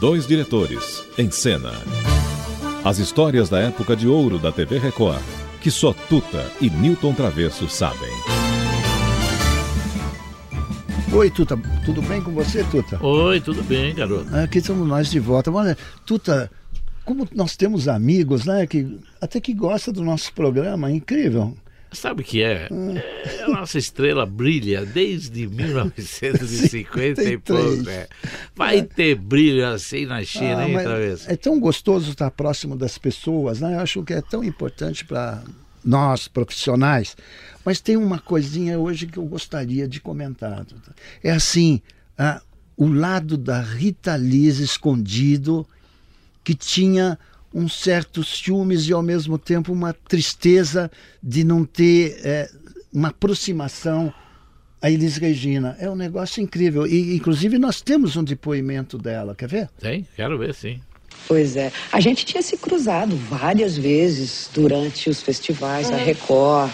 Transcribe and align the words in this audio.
Dois 0.00 0.28
diretores 0.28 1.04
em 1.18 1.28
cena. 1.28 1.72
As 2.84 2.98
histórias 2.98 3.48
da 3.48 3.58
época 3.58 3.96
de 3.96 4.06
ouro 4.06 4.38
da 4.38 4.52
TV 4.52 4.78
Record, 4.78 5.20
que 5.60 5.72
só 5.72 5.92
Tuta 5.92 6.46
e 6.60 6.70
Newton 6.70 7.12
Travesso 7.14 7.68
sabem. 7.68 8.08
Oi, 11.12 11.30
Tuta, 11.30 11.58
tudo 11.84 12.00
bem 12.02 12.22
com 12.22 12.30
você, 12.30 12.62
Tuta? 12.70 13.04
Oi, 13.04 13.40
tudo 13.40 13.60
bem, 13.64 13.92
garoto. 13.92 14.32
Aqui 14.36 14.58
estamos 14.58 14.86
nós 14.86 15.10
de 15.10 15.18
volta. 15.18 15.50
Olha, 15.50 15.76
Tuta, 16.06 16.48
como 17.04 17.26
nós 17.34 17.56
temos 17.56 17.88
amigos, 17.88 18.44
né, 18.44 18.68
que 18.68 19.00
até 19.20 19.40
que 19.40 19.52
gosta 19.52 19.90
do 19.90 20.04
nosso 20.04 20.32
programa, 20.32 20.90
é 20.90 20.92
incrível. 20.92 21.56
Sabe 21.92 22.22
o 22.22 22.24
que 22.24 22.42
é? 22.42 22.68
é? 22.70 23.42
A 23.44 23.48
nossa 23.48 23.78
estrela 23.78 24.26
brilha 24.26 24.84
desde 24.84 25.46
1950 25.48 27.22
e 27.24 27.38
pouco. 27.38 27.82
Né? 27.82 28.06
Vai 28.54 28.82
ter 28.82 29.14
brilho 29.14 29.66
assim 29.66 30.04
na 30.06 30.22
China, 30.22 30.58
ah, 30.58 30.68
hein, 30.68 30.78
talvez? 30.82 31.28
É 31.28 31.36
tão 31.36 31.58
gostoso 31.58 32.10
estar 32.10 32.30
próximo 32.30 32.76
das 32.76 32.98
pessoas, 32.98 33.60
né? 33.60 33.74
Eu 33.74 33.80
acho 33.80 34.02
que 34.02 34.12
é 34.12 34.20
tão 34.20 34.44
importante 34.44 35.04
para 35.04 35.42
nós, 35.84 36.28
profissionais. 36.28 37.16
Mas 37.64 37.80
tem 37.80 37.96
uma 37.96 38.18
coisinha 38.18 38.78
hoje 38.78 39.06
que 39.06 39.18
eu 39.18 39.24
gostaria 39.24 39.88
de 39.88 40.00
comentar. 40.00 40.66
É 41.22 41.30
assim, 41.30 41.80
ah, 42.16 42.42
o 42.76 42.86
lado 42.86 43.36
da 43.36 43.60
Rita 43.60 44.16
Liz 44.16 44.58
escondido, 44.58 45.66
que 46.44 46.54
tinha 46.54 47.18
um 47.52 47.68
certo 47.68 48.22
ciúmes 48.22 48.86
e 48.88 48.92
ao 48.92 49.02
mesmo 49.02 49.38
tempo 49.38 49.72
uma 49.72 49.92
tristeza 49.92 50.90
de 51.22 51.44
não 51.44 51.64
ter 51.64 52.20
é, 52.22 52.50
uma 52.92 53.08
aproximação 53.08 54.12
a 54.80 54.90
Elis 54.90 55.16
Regina. 55.16 55.76
É 55.80 55.90
um 55.90 55.96
negócio 55.96 56.42
incrível. 56.42 56.86
E, 56.86 57.16
inclusive, 57.16 57.58
nós 57.58 57.80
temos 57.80 58.16
um 58.16 58.22
depoimento 58.22 58.96
dela. 58.96 59.34
Quer 59.34 59.48
ver? 59.48 59.68
Tem, 59.80 60.06
quero 60.14 60.38
ver, 60.38 60.54
sim. 60.54 60.80
Pois 61.26 61.56
é. 61.56 61.72
A 61.92 62.00
gente 62.00 62.24
tinha 62.24 62.42
se 62.42 62.56
cruzado 62.56 63.16
várias 63.16 63.76
vezes 63.76 64.48
durante 64.54 65.10
os 65.10 65.20
festivais 65.20 65.90
da 65.90 65.96
Record. 65.96 66.70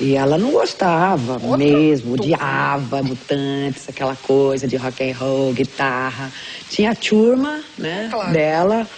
E 0.00 0.16
ela 0.16 0.36
não 0.36 0.50
gostava 0.50 1.34
Outra 1.34 1.56
mesmo, 1.56 2.14
odiava 2.14 3.00
mutantes, 3.02 3.88
aquela 3.88 4.16
coisa 4.16 4.66
de 4.66 4.76
rock 4.76 5.08
and 5.08 5.16
roll, 5.16 5.52
guitarra. 5.52 6.32
Tinha 6.68 6.90
a 6.90 6.94
turma, 6.96 7.62
né, 7.78 8.08
claro. 8.10 8.32
dela 8.32 8.88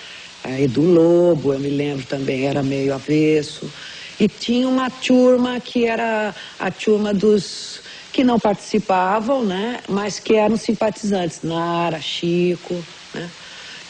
aí 0.46 0.66
do 0.66 0.82
Lobo, 0.82 1.52
eu 1.52 1.58
me 1.58 1.70
lembro 1.70 2.04
também, 2.06 2.46
era 2.46 2.62
meio 2.62 2.94
avesso. 2.94 3.70
E 4.18 4.28
tinha 4.28 4.66
uma 4.66 4.88
turma 4.88 5.60
que 5.60 5.84
era 5.84 6.34
a 6.58 6.70
turma 6.70 7.12
dos 7.12 7.82
que 8.12 8.24
não 8.24 8.38
participavam, 8.38 9.44
né? 9.44 9.80
Mas 9.88 10.18
que 10.18 10.36
eram 10.36 10.56
simpatizantes, 10.56 11.42
Nara, 11.42 12.00
Chico, 12.00 12.82
né? 13.12 13.30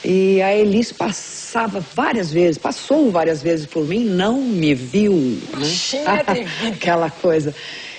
E 0.05 0.43
a 0.43 0.55
Elis 0.55 0.93
passava 0.93 1.81
várias 1.95 2.33
vezes, 2.33 2.59
passou 2.59 3.11
várias 3.11 3.43
vezes 3.43 3.67
por 3.67 3.87
mim, 3.87 4.05
não 4.05 4.41
me 4.41 4.75
viu, 4.75 5.13
né? 5.13 5.65
aquela 6.73 7.11
coisa. 7.11 7.55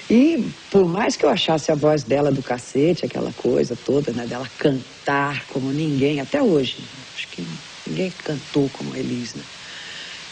E 0.10 0.46
por 0.72 0.88
mais 0.88 1.16
que 1.16 1.26
eu 1.26 1.30
achasse 1.30 1.72
a 1.72 1.76
voz 1.76 2.04
dela 2.04 2.32
do 2.32 2.42
cacete, 2.42 3.06
aquela 3.06 3.32
coisa 3.34 3.78
toda, 3.86 4.12
né? 4.12 4.26
Dela 4.26 4.50
cantar 4.58 5.46
como 5.48 5.72
ninguém, 5.72 6.20
até 6.20 6.42
hoje, 6.42 6.78
acho 7.16 7.28
que 7.30 7.46
Ninguém 7.98 8.14
cantou 8.24 8.70
como 8.70 8.94
a 8.94 9.00
Elis, 9.00 9.34
né? 9.34 9.42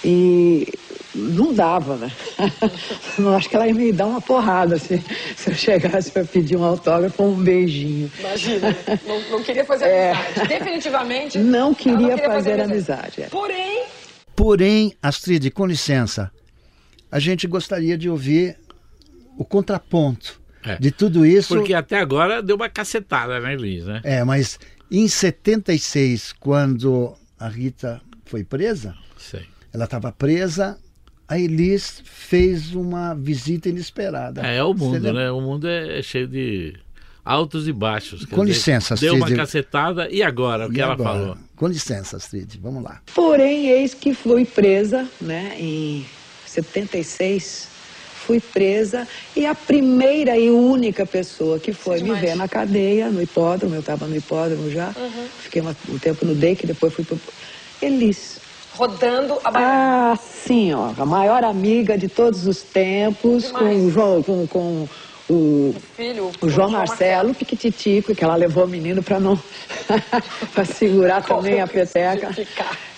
E 0.04 0.72
não 1.16 1.52
dava, 1.52 1.96
né? 1.96 2.12
Eu 3.18 3.34
acho 3.34 3.50
que 3.50 3.56
ela 3.56 3.68
ia 3.68 3.74
me 3.74 3.92
dar 3.92 4.06
uma 4.06 4.22
porrada 4.22 4.78
se, 4.78 5.04
se 5.36 5.50
eu 5.50 5.56
chegasse 5.56 6.12
para 6.12 6.24
pedir 6.26 6.58
um 6.58 6.64
autógrafo 6.64 7.24
ou 7.24 7.32
um 7.32 7.44
beijinho. 7.44 8.12
Imagina, 8.20 8.76
não, 9.08 9.32
não 9.32 9.44
queria 9.44 9.66
fazer 9.66 9.86
é. 9.86 10.12
amizade. 10.12 10.48
Definitivamente. 10.48 11.38
Não 11.40 11.74
queria, 11.74 11.98
não 11.98 12.10
queria 12.10 12.18
fazer, 12.18 12.50
fazer, 12.52 12.62
amizade. 12.62 13.02
amizade 13.02 13.22
é. 13.24 13.28
Porém. 13.30 13.84
Porém, 14.36 14.94
Astrid, 15.02 15.50
com 15.50 15.66
licença, 15.66 16.32
a 17.12 17.18
gente 17.20 17.48
gostaria 17.48 17.98
de 17.98 18.08
ouvir 18.08 18.60
o 19.40 19.44
contraponto 19.44 20.40
é. 20.64 20.76
de 20.76 20.92
tudo 20.92 21.26
isso. 21.26 21.56
Porque 21.56 21.74
até 21.74 21.98
agora 21.98 22.44
deu 22.44 22.58
uma 22.58 22.70
cacetada, 22.70 23.40
né, 23.40 23.56
Luiz? 23.56 23.86
Né? 23.86 24.02
É, 24.04 24.24
mas 24.24 24.60
em 24.92 25.08
76, 25.08 26.34
quando 26.34 27.16
a 27.46 27.48
Rita 27.48 28.02
foi 28.26 28.44
presa. 28.44 28.96
Sim. 29.18 29.42
Ela 29.72 29.86
estava 29.86 30.12
presa. 30.12 30.80
A 31.28 31.40
Elis 31.40 32.02
fez 32.04 32.74
uma 32.74 33.14
visita 33.14 33.70
inesperada. 33.70 34.46
É, 34.46 34.58
é 34.58 34.64
o 34.64 34.74
mundo, 34.74 35.14
né? 35.14 35.32
O 35.32 35.42
mundo 35.42 35.68
é 35.68 36.02
cheio 36.02 36.28
de 36.28 36.76
altos 37.24 37.68
e 37.68 37.74
baixos. 37.74 38.26
Com 38.26 38.44
licença, 38.44 38.96
Astrid. 38.96 39.12
Deu 39.12 39.20
uma 39.20 39.36
cacetada 39.36 40.10
e 40.10 40.24
agora? 40.24 40.68
O 40.68 40.72
que 40.72 40.82
ela 40.82 40.94
agora? 40.94 41.10
falou? 41.10 41.38
Com 41.56 41.68
licença, 41.68 42.18
Astrid. 42.18 42.60
Vamos 42.60 42.84
lá. 42.84 43.02
Porém, 43.14 43.68
eis 43.68 43.94
que 43.94 44.14
fui 44.14 44.44
presa, 44.44 45.08
né? 45.22 45.56
Em 45.60 46.06
76 46.48 47.75
fui 48.26 48.40
presa 48.40 49.08
e 49.36 49.46
a 49.46 49.54
primeira 49.54 50.36
e 50.38 50.50
única 50.50 51.06
pessoa 51.06 51.60
que 51.60 51.72
foi 51.72 52.02
me 52.02 52.14
ver 52.16 52.36
na 52.36 52.48
cadeia, 52.48 53.10
no 53.10 53.22
hipódromo, 53.22 53.76
eu 53.76 53.82
estava 53.82 54.08
no 54.08 54.16
hipódromo 54.16 54.70
já, 54.70 54.88
uhum. 54.98 55.28
fiquei 55.40 55.62
um 55.62 56.00
tempo 56.00 56.26
no 56.26 56.34
DEIC, 56.34 56.66
depois 56.66 56.94
fui 56.94 57.06
para 57.06 57.18
Elis. 57.82 58.40
Rodando 58.74 59.40
a 59.44 59.52
Bahia. 59.52 59.68
Ah, 59.68 60.18
sim, 60.18 60.74
ó, 60.74 60.92
a 60.98 61.06
maior 61.06 61.44
amiga 61.44 61.98
de 61.98 62.10
todos 62.10 62.46
os 62.46 62.62
tempos, 62.62 63.52
com 63.52 63.86
o 63.86 63.90
João, 63.90 64.22
com, 64.22 64.46
com 64.48 64.90
o, 65.30 65.74
o, 65.76 65.76
filho, 65.96 66.32
o, 66.42 66.50
João, 66.50 66.52
João 66.52 66.72
Marcelo, 66.72 67.30
Marcelo, 67.30 67.34
piquititico, 67.34 68.14
que 68.14 68.24
ela 68.24 68.36
levou 68.36 68.66
o 68.66 68.68
menino 68.68 69.02
para 69.02 69.20
não 69.20 69.40
para 70.54 70.66
segurar 70.66 71.24
também 71.24 71.62
a 71.62 71.68
peteca. 71.68 72.30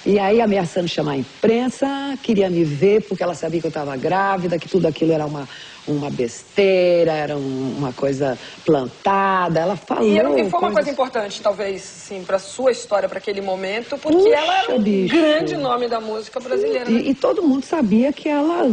E 0.05 0.19
aí 0.19 0.39
ameaçando 0.39 0.87
chamar 0.87 1.13
a 1.13 1.17
imprensa, 1.17 1.87
queria 2.23 2.49
me 2.49 2.63
ver 2.63 3.01
porque 3.01 3.23
ela 3.23 3.33
sabia 3.33 3.59
que 3.59 3.67
eu 3.67 3.69
estava 3.69 3.95
grávida, 3.97 4.57
que 4.57 4.69
tudo 4.69 4.87
aquilo 4.87 5.11
era 5.11 5.25
uma, 5.25 5.47
uma 5.87 6.09
besteira, 6.09 7.11
era 7.11 7.37
um, 7.37 7.75
uma 7.77 7.93
coisa 7.93 8.37
plantada. 8.65 9.59
Ela 9.59 9.75
falou. 9.75 10.07
E, 10.07 10.41
e 10.41 10.49
foi 10.49 10.59
uma 10.59 10.71
coisa 10.71 10.89
importante, 10.89 11.41
talvez, 11.41 11.81
sim, 11.81 12.23
para 12.23 12.39
sua 12.39 12.71
história, 12.71 13.07
para 13.09 13.17
aquele 13.17 13.41
momento, 13.41 13.97
porque 13.97 14.17
Puxa, 14.17 14.35
ela 14.35 14.63
era 14.63 14.75
um 14.75 14.81
bicho. 14.81 15.15
grande 15.15 15.57
nome 15.57 15.87
da 15.87 15.99
música 15.99 16.39
brasileira. 16.39 16.89
E, 16.89 16.93
né? 16.93 17.01
e, 17.05 17.13
todo 17.13 17.41
mundo 17.43 17.63
sabia 17.63 18.11
que 18.13 18.29
ela, 18.29 18.69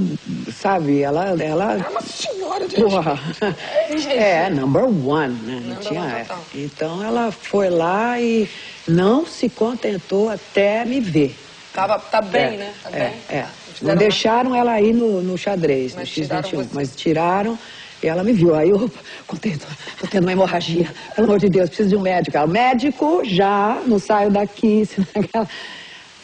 sabe, 0.54 1.02
ela. 1.02 1.30
Ela 1.40 1.72
era 1.74 1.90
uma 1.90 2.00
senhora 2.00 2.66
de 2.66 2.76
Porra. 2.76 3.18
É, 4.08 4.48
number 4.50 4.84
one, 4.84 5.34
né? 5.42 5.62
Não, 5.66 5.76
tinha, 5.76 6.00
é. 6.00 6.26
Então 6.54 7.04
ela 7.04 7.30
foi 7.30 7.70
lá 7.70 8.20
e 8.20 8.48
não 8.86 9.26
se 9.26 9.48
contentou 9.48 10.30
até 10.30 10.84
me 10.84 11.00
ver. 11.00 11.36
Tava, 11.72 11.98
tá 11.98 12.22
bem, 12.22 12.54
é, 12.54 12.56
né? 12.56 12.74
Tá 12.82 12.90
é, 12.90 13.08
bem. 13.08 13.14
É. 13.30 13.46
Não 13.82 13.96
deixaram 13.96 14.54
ela 14.54 14.80
ir 14.80 14.94
no, 14.94 15.20
no 15.20 15.36
xadrez, 15.36 15.94
mas 15.94 16.16
no 16.16 16.24
X21, 16.24 16.68
mas 16.72 16.94
tiraram 16.94 17.58
e 18.02 18.06
ela 18.06 18.22
me 18.22 18.32
viu. 18.32 18.54
Aí 18.54 18.70
eu 18.70 18.90
contei, 19.26 19.56
tô, 19.56 20.06
tendo 20.06 20.24
uma 20.24 20.32
hemorragia, 20.32 20.88
pelo 21.14 21.26
amor 21.26 21.38
de 21.38 21.48
Deus, 21.48 21.68
preciso 21.68 21.88
de 21.88 21.96
um 21.96 22.00
médico. 22.00 22.36
Ela, 22.36 22.46
médico, 22.46 23.22
já, 23.24 23.82
não 23.86 23.98
saio 23.98 24.30
daqui. 24.30 24.88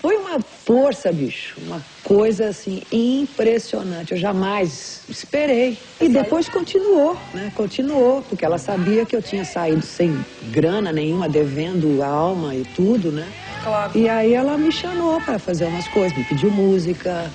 Foi 0.00 0.16
uma 0.16 0.40
força, 0.40 1.12
bicho, 1.12 1.60
uma 1.60 1.84
coisa 2.02 2.48
assim 2.48 2.80
impressionante. 2.90 4.12
Eu 4.12 4.18
jamais 4.18 5.04
esperei. 5.06 5.78
E 6.00 6.08
depois 6.08 6.48
continuou, 6.48 7.18
né? 7.34 7.52
Continuou, 7.54 8.22
porque 8.22 8.42
ela 8.42 8.56
sabia 8.56 9.04
que 9.04 9.14
eu 9.14 9.20
tinha 9.20 9.44
saído 9.44 9.82
sem 9.82 10.24
grana 10.50 10.90
nenhuma, 10.90 11.28
devendo 11.28 12.02
alma 12.02 12.54
e 12.54 12.62
tudo, 12.62 13.12
né? 13.12 13.30
Claro. 13.62 13.98
E 13.98 14.08
aí 14.08 14.32
ela 14.32 14.56
me 14.56 14.72
chamou 14.72 15.20
para 15.20 15.38
fazer 15.38 15.66
umas 15.66 15.86
coisas, 15.88 16.16
me 16.16 16.24
pediu 16.24 16.50
música, 16.50 17.30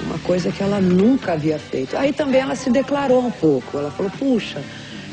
uma 0.00 0.18
coisa 0.20 0.52
que 0.52 0.62
ela 0.62 0.80
nunca 0.80 1.32
havia 1.32 1.58
feito. 1.58 1.96
Aí 1.96 2.12
também 2.12 2.40
ela 2.40 2.54
se 2.54 2.70
declarou 2.70 3.24
um 3.26 3.30
pouco. 3.32 3.76
Ela 3.76 3.90
falou: 3.90 4.12
puxa, 4.12 4.62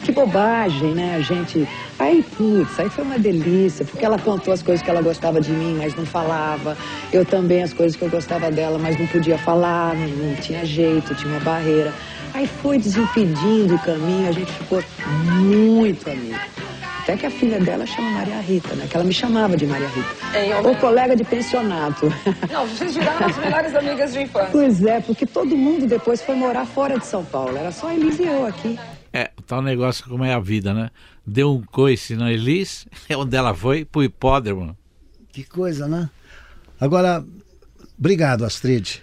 que 0.02 0.12
bobagem, 0.12 0.94
né? 0.94 1.16
A 1.16 1.22
gente. 1.22 1.68
Aí, 1.98 2.24
putz, 2.24 2.80
aí 2.80 2.90
foi 2.90 3.04
uma 3.04 3.20
delícia, 3.20 3.86
porque 3.86 4.04
ela 4.04 4.18
contou 4.18 4.54
as 4.54 4.62
coisas 4.62 4.84
que 4.84 4.90
ela 4.90 5.02
gostava 5.02 5.40
de 5.40 5.52
mim, 5.52 5.76
mas 5.78 5.96
não 5.96 6.06
falava. 6.06 6.78
Eu 7.14 7.24
também 7.24 7.64
as 7.64 7.74
coisas 7.74 7.96
que 7.96 8.04
eu 8.04 8.10
gostava 8.10 8.52
dela, 8.52 8.78
mas 8.80 8.98
não 8.98 9.08
podia 9.08 9.38
falar, 9.38 9.96
não, 9.96 10.08
não 10.08 10.36
tinha 10.36 10.66
jeito, 10.66 11.14
tinha 11.16 11.32
uma 11.32 11.40
barreira. 11.42 11.94
Aí 12.34 12.48
foi 12.48 12.78
desimpedindo 12.78 13.76
o 13.76 13.80
caminho, 13.80 14.30
a 14.30 14.32
gente 14.32 14.52
ficou 14.52 14.84
muito 15.06 16.10
amigo. 16.10 16.40
Até 17.02 17.18
que 17.18 17.26
a 17.26 17.32
filha 17.32 17.60
dela 17.60 17.86
chama 17.86 18.12
Maria 18.12 18.40
Rita, 18.42 18.76
né? 18.76 18.86
Que 18.88 18.96
ela 18.96 19.04
me 19.04 19.14
chamava 19.14 19.58
de 19.58 19.66
Maria 19.66 19.88
Rita. 19.88 20.38
Em 20.38 20.54
Ou 20.54 20.76
colega 20.76 21.16
de 21.16 21.24
pensionato. 21.24 22.06
Não, 22.52 22.66
vocês 22.68 22.96
viraram 22.96 23.26
as 23.26 23.38
melhores 23.38 23.76
amigas 23.76 24.14
de 24.14 24.22
infância. 24.22 24.50
Pois 24.52 24.86
é, 24.86 25.02
porque 25.02 25.26
todo 25.26 25.58
mundo 25.58 25.88
depois 25.88 26.22
foi 26.22 26.36
morar 26.36 26.66
fora 26.66 27.00
de 27.00 27.06
São 27.06 27.26
Paulo. 27.26 27.58
Era 27.58 27.72
só 27.72 27.88
a 27.88 27.96
Elise 27.96 28.22
e 28.22 28.28
eu 28.28 28.46
aqui. 28.46 28.80
Tal 29.52 29.62
negócio 29.62 30.06
como 30.06 30.24
é 30.24 30.34
a 30.34 30.40
vida, 30.40 30.74
né? 30.74 30.90
Deu 31.28 31.54
um 31.54 31.62
coice 31.62 32.16
na 32.16 32.32
Elis, 32.32 32.88
é 33.10 33.18
onde 33.18 33.36
ela 33.36 33.54
foi, 33.54 33.84
pro 33.84 34.02
hipódromo. 34.02 34.78
Que 35.34 35.44
coisa, 35.44 35.90
né? 35.90 36.10
Agora, 36.80 37.22
obrigado, 38.00 38.46
Astrid. 38.46 39.02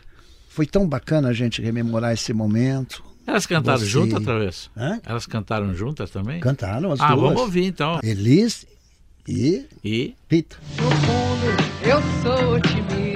Foi 0.48 0.64
tão 0.64 0.88
bacana 0.88 1.28
a 1.28 1.32
gente 1.34 1.60
rememorar 1.60 2.14
esse 2.14 2.32
momento. 2.32 3.04
Elas 3.26 3.44
cantaram 3.44 3.78
Você- 3.78 3.84
juntas, 3.84 4.24
Travesso? 4.24 4.70
Hã? 4.74 4.98
Elas 5.04 5.26
cantaram 5.26 5.74
juntas 5.74 6.10
também? 6.10 6.40
Cantaram 6.40 6.92
as 6.92 7.00
ah, 7.02 7.08
duas. 7.08 7.20
vamos 7.20 7.42
ouvir 7.42 7.66
então. 7.66 8.00
Elis 8.02 8.66
e 9.28 9.66
E 9.84 10.14
Rita. 10.30 10.56
No 10.78 10.90
fundo, 10.90 11.86
eu 11.86 12.00
sou 12.22 12.54
otimista. 12.54 13.07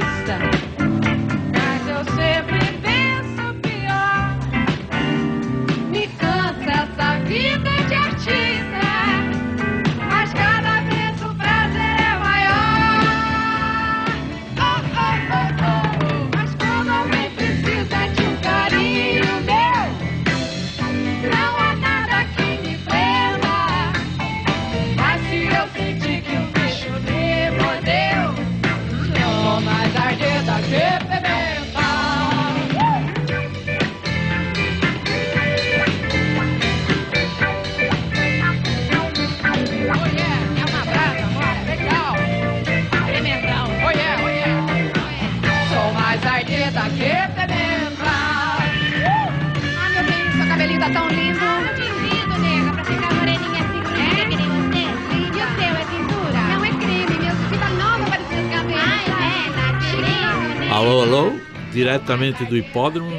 Alô, 60.83 61.03
alô, 61.03 61.33
diretamente 61.73 62.45
do 62.45 62.57
hipódromo. 62.57 63.13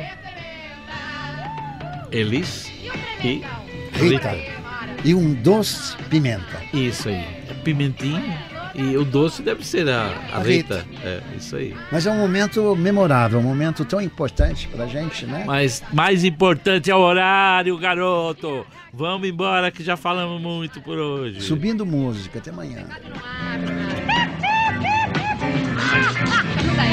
Elis 2.12 2.69
e 3.24 3.42
Rita. 3.94 4.30
Rita. 4.30 4.38
E 5.04 5.15
um 5.15 5.33
doce 5.33 5.95
pimenta. 6.10 6.62
Isso 6.74 7.10
aí. 7.10 7.25
Pimentinho. 7.63 8.21
E 8.75 8.98
o 8.98 9.06
doce 9.06 9.42
deve 9.44 9.65
ser 9.65 9.88
a, 9.88 10.13
a 10.33 10.38
A 10.38 10.44
Rita. 10.44 10.86
Rita. 10.89 11.07
É, 11.07 11.21
isso 11.38 11.56
aí. 11.56 11.75
Mas 11.92 12.06
é 12.07 12.12
um 12.12 12.18
momento 12.18 12.75
memorável, 12.75 13.39
um 13.39 13.44
momento 13.44 13.86
tão 13.86 14.01
importante 14.01 14.68
pra 14.68 14.88
gente, 14.88 15.25
né? 15.25 15.44
Mas 15.45 15.83
mais 15.94 16.24
importante 16.24 16.89
é 16.89 16.95
o 16.95 17.00
horário, 17.00 17.77
garoto. 17.77 18.66
Vamos 18.92 19.27
embora 19.27 19.71
que 19.71 19.83
já 19.83 19.95
falamos 19.95 20.42
muito 20.42 20.81
por 20.81 20.98
hoje. 20.98 21.42
Subindo 21.42 21.86
música, 21.86 22.39
até 22.39 22.50
amanhã. 22.50 22.88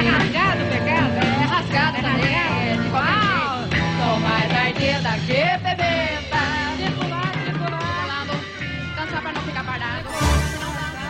Daí, 0.01 0.09
rasgado, 0.09 0.65
pegado, 0.71 1.15
é 1.19 1.45
rasgado, 1.45 1.97
é 1.97 2.01
rasgado, 2.01 2.83
de 2.83 2.89
qualquer 2.89 3.29
jeito. 3.29 3.81
Sou 4.01 4.21
mais 4.21 4.51
ardida 4.51 5.11
que 5.27 5.43
pimenta. 5.59 6.41
Circular, 6.79 7.33
circular, 7.45 8.27
dançar 8.97 9.21
pra 9.21 9.33
não 9.33 9.43
ficar 9.43 9.65
parado. 9.65 10.09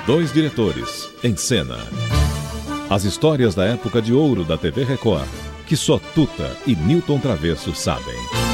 Dois 0.06 0.32
diretores, 0.32 1.08
em 1.22 1.36
cena. 1.36 1.78
As 2.90 3.04
histórias 3.04 3.54
da 3.54 3.64
época 3.64 4.02
de 4.02 4.12
ouro 4.12 4.42
da 4.42 4.58
TV 4.58 4.82
Record, 4.82 5.28
que 5.68 5.76
só 5.76 6.00
Tuta 6.12 6.56
e 6.66 6.74
Newton 6.74 7.20
Travesso 7.20 7.72
sabem. 7.72 8.49